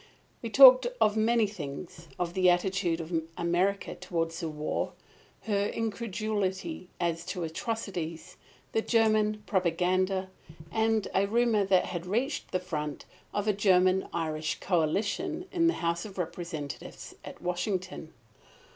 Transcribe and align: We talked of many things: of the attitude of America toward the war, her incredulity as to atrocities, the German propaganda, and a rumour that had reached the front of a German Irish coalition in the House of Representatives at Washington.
We 0.41 0.49
talked 0.49 0.87
of 0.99 1.15
many 1.15 1.45
things: 1.45 2.07
of 2.17 2.33
the 2.33 2.49
attitude 2.49 2.99
of 2.99 3.21
America 3.37 3.93
toward 3.93 4.31
the 4.31 4.49
war, 4.49 4.93
her 5.41 5.67
incredulity 5.67 6.89
as 6.99 7.23
to 7.27 7.43
atrocities, 7.43 8.35
the 8.71 8.81
German 8.81 9.43
propaganda, 9.45 10.31
and 10.71 11.07
a 11.13 11.27
rumour 11.27 11.65
that 11.65 11.85
had 11.85 12.07
reached 12.07 12.49
the 12.49 12.59
front 12.59 13.05
of 13.31 13.47
a 13.47 13.53
German 13.53 14.07
Irish 14.11 14.59
coalition 14.59 15.45
in 15.51 15.67
the 15.67 15.75
House 15.85 16.03
of 16.03 16.17
Representatives 16.17 17.13
at 17.23 17.39
Washington. 17.39 18.11